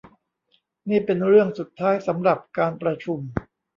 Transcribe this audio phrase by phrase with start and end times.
[0.89, 3.19] นี่เป็นเรื่องสุดท้ายสำหรับการประชุม